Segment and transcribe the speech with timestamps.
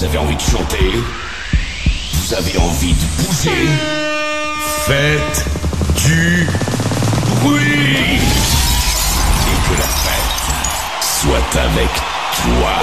[0.00, 0.92] Vous avez envie de chanter
[2.14, 3.68] Vous avez envie de bouger
[4.86, 5.44] Faites
[5.94, 6.48] du
[7.42, 8.18] bruit
[9.44, 10.40] Et que la fête
[11.02, 11.90] soit avec
[12.32, 12.80] toi.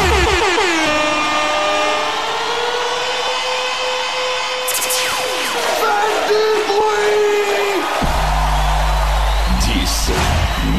[9.62, 10.12] Dix,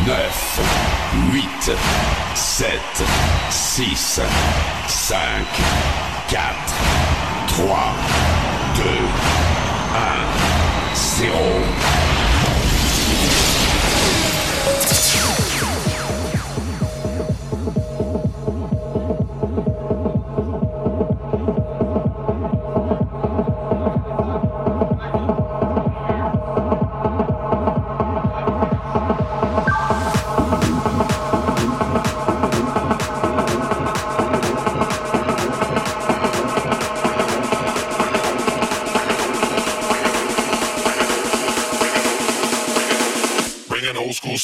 [0.06, 0.60] neuf,
[1.32, 1.72] huit,
[2.34, 3.02] sept,
[3.50, 4.20] six,
[4.86, 5.18] cinq,
[5.56, 6.54] quatre, 4,
[7.48, 7.64] 3,
[8.74, 8.84] 2,
[9.94, 10.28] 1,
[10.94, 11.97] 0.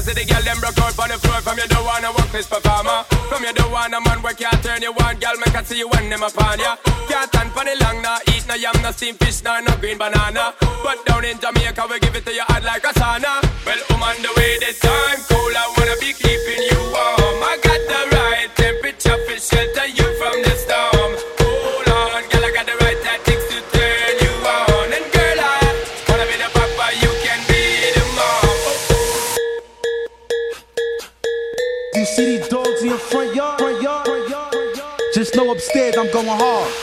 [0.00, 1.44] Because the girl them broke out on the floor.
[1.44, 3.04] From you don't wanna work this performer.
[3.28, 5.20] From you don't want a man where can't turn you on.
[5.20, 6.80] Girl, make I see you when them upon ya.
[7.04, 9.98] Can't stand for the long, nah Eat no yam, no steamed fish, nah, no green
[9.98, 10.54] banana.
[10.82, 13.44] But down in Jamaica, we give it to you hot like a sauna.
[13.66, 16.69] Well, I'm on the way, this time cool I wanna be keeping you
[36.00, 36.79] I'm going hard.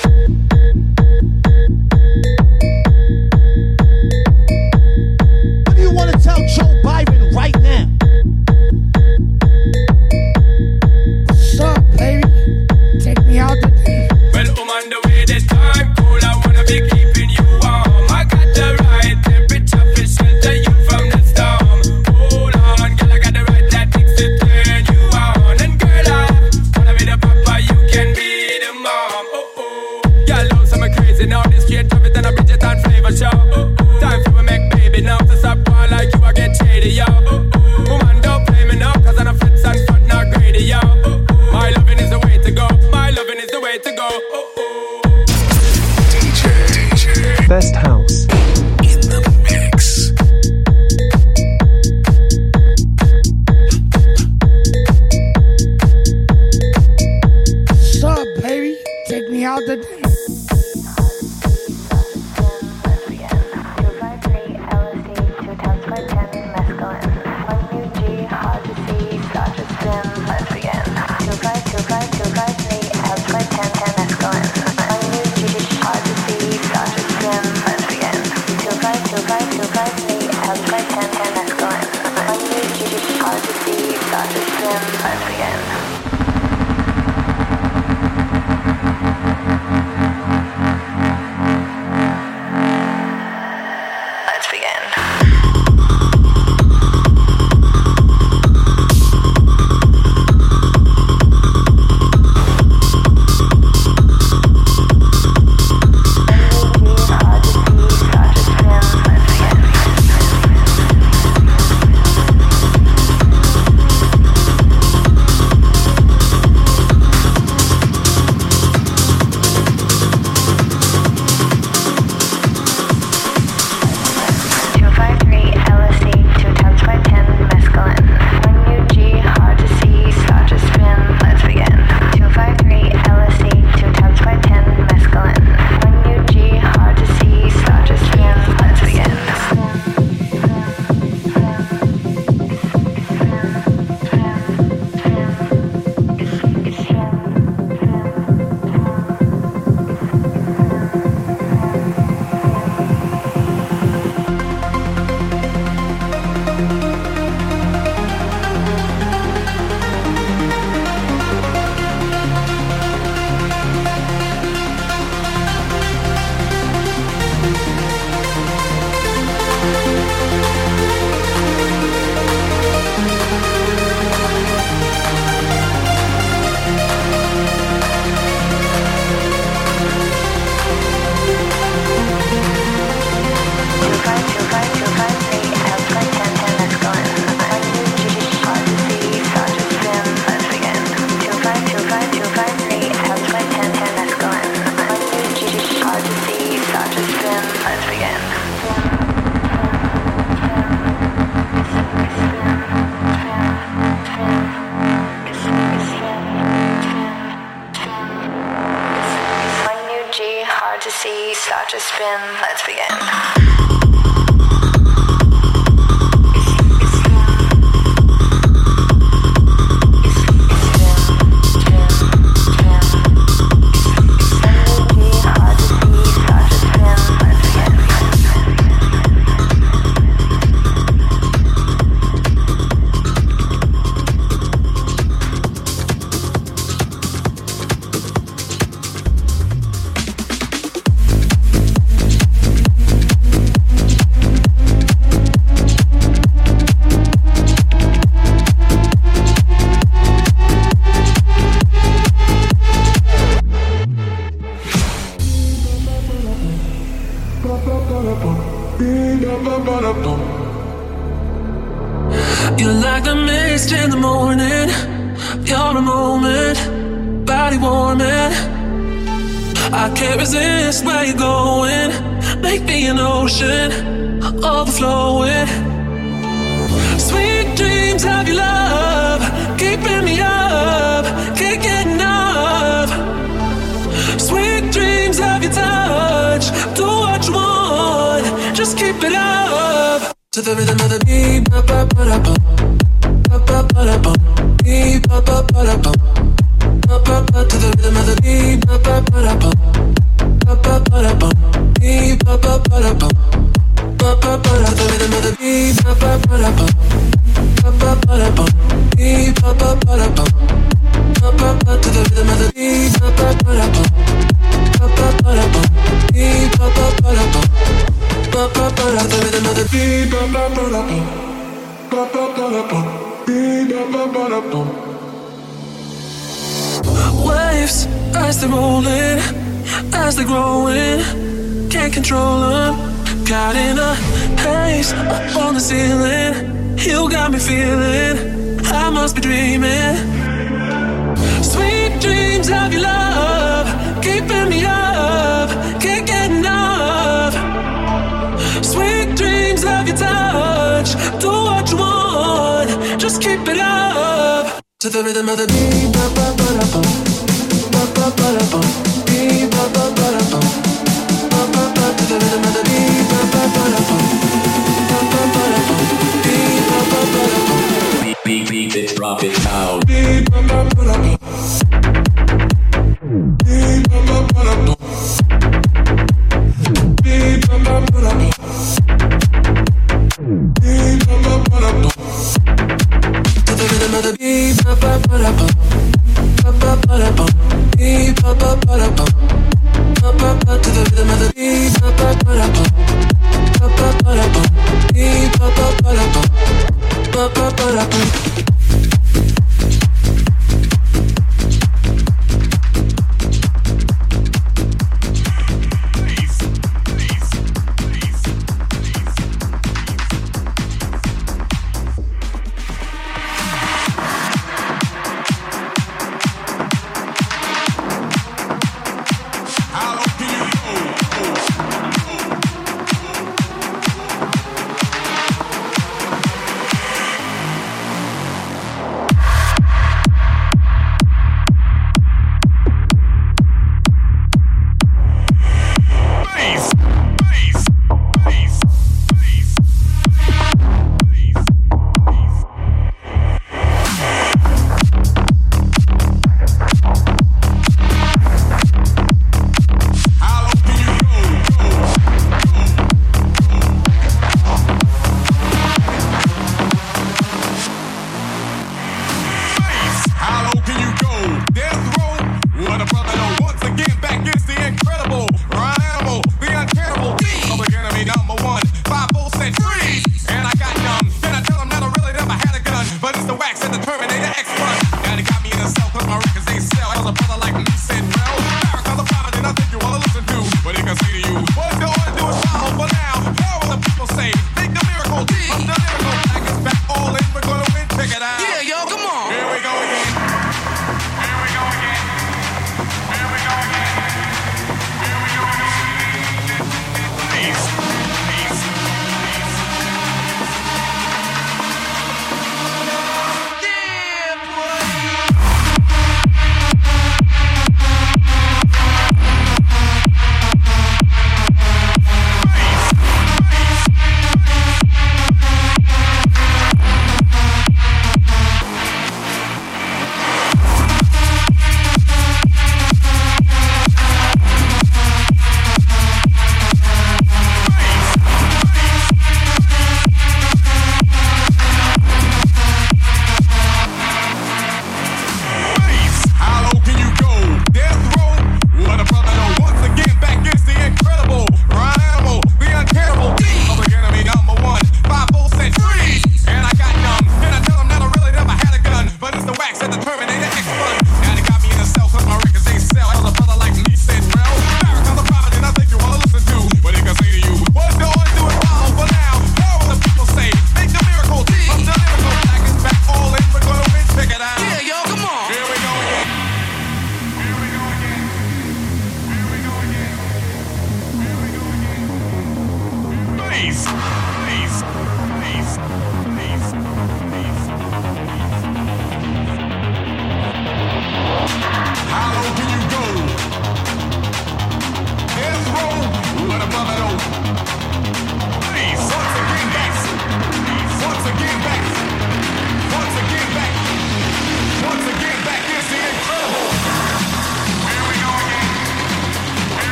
[397.27, 398.66] loco por acá.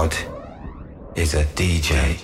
[0.00, 0.16] God
[1.14, 2.16] is a DJ.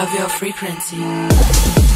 [0.00, 1.89] Love your frequency.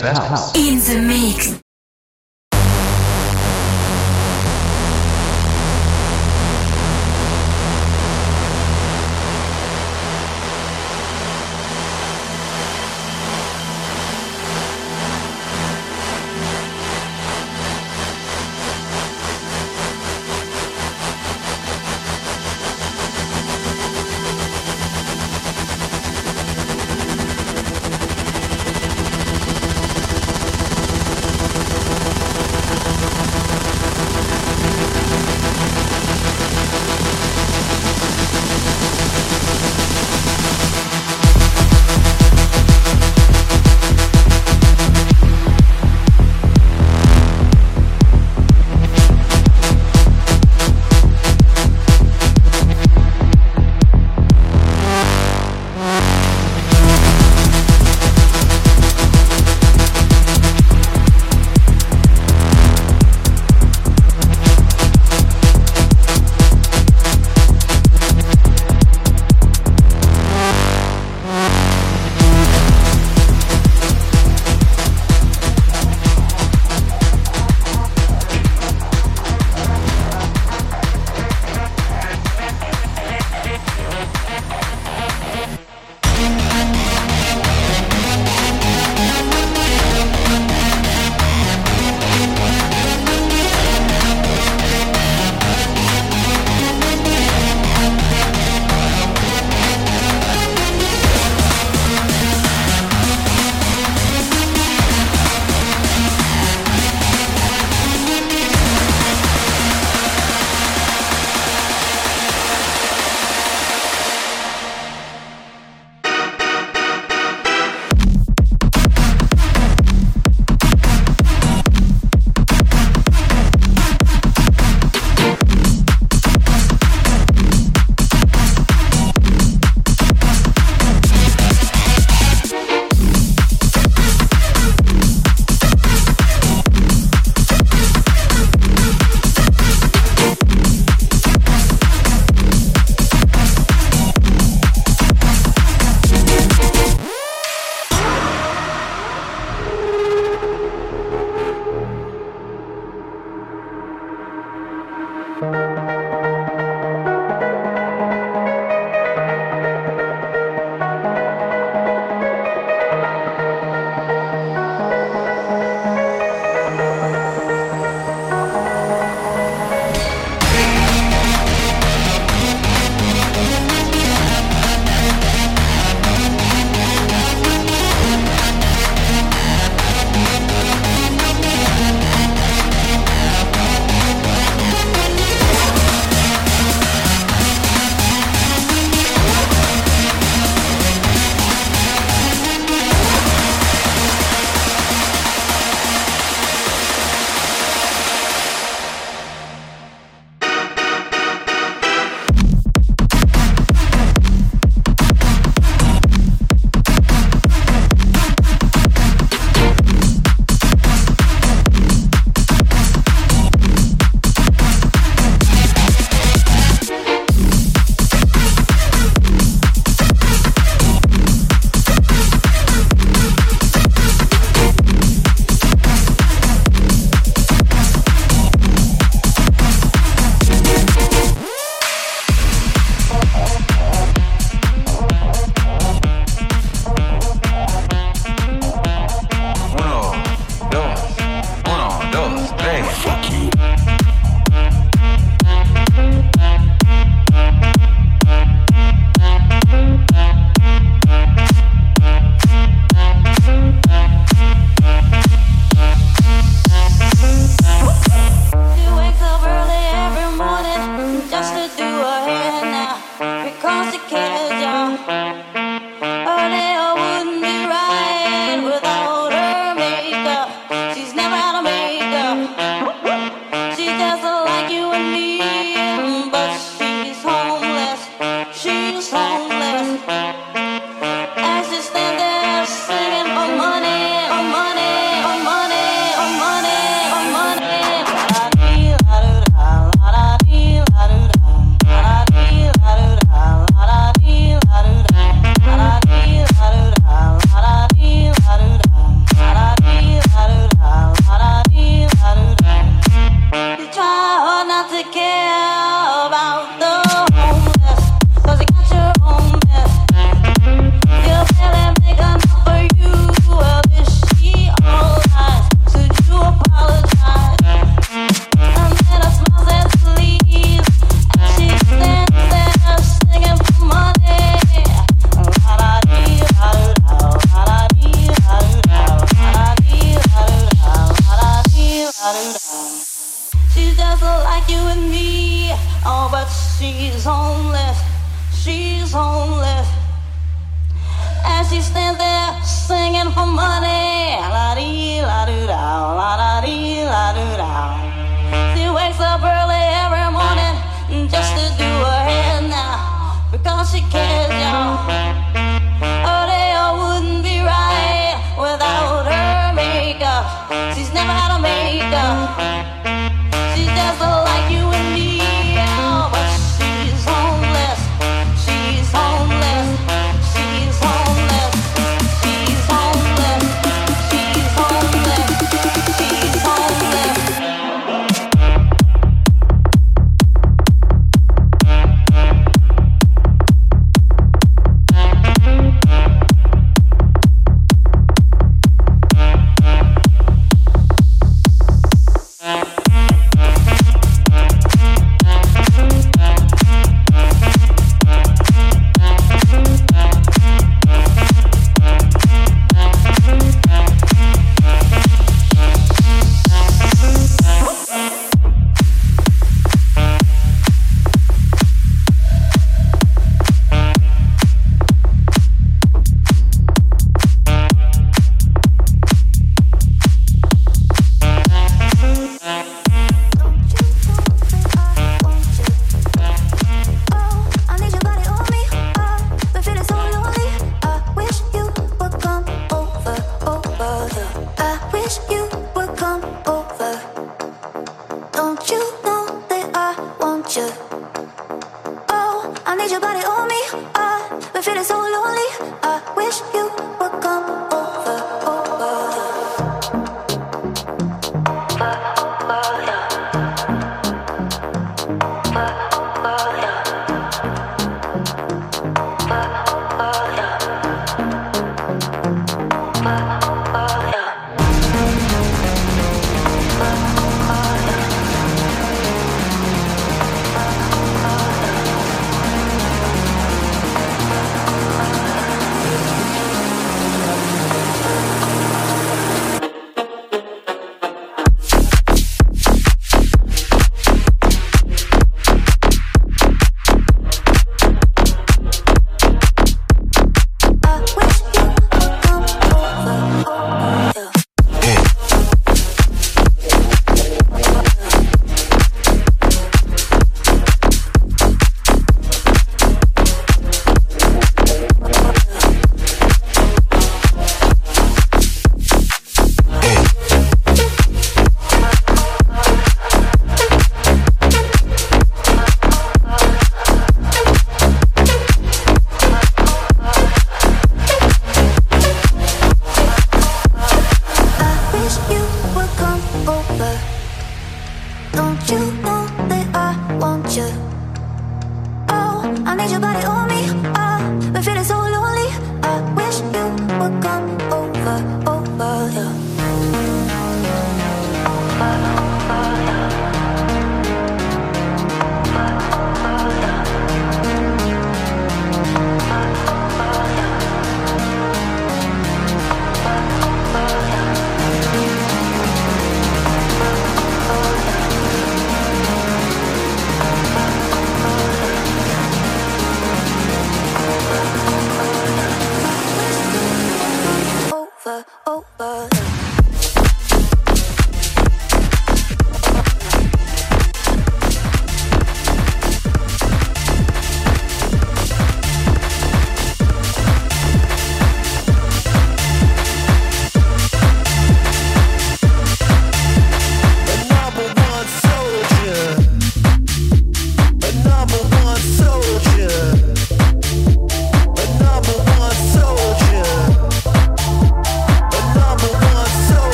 [0.00, 0.56] Best House.
[0.56, 1.61] In the mix.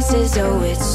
[0.00, 0.89] pieces, oh, it's